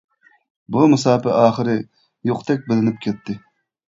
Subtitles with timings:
[0.75, 1.75] بۇ مۇساپە ئاخىرى
[2.31, 3.37] يوقتەك بىلىنىپ كەتتى.